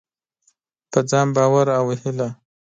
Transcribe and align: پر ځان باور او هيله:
پر 0.91 1.03
ځان 1.11 1.27
باور 1.35 1.67
او 1.79 1.85
هيله: 2.01 2.29